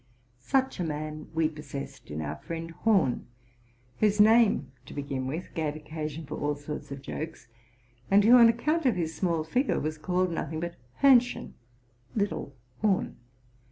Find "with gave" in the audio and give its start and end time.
5.27-5.75